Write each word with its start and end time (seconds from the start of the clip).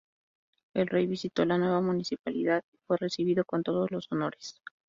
El 0.73 0.87
Rey 0.87 1.05
visitó 1.05 1.45
la 1.45 1.59
nueva 1.59 1.79
municipalidad 1.79 2.63
y 2.73 2.79
fue 2.87 2.97
recibido 2.97 3.45
con 3.45 3.61
todos 3.61 3.91
los 3.91 4.11
honores. 4.11 4.59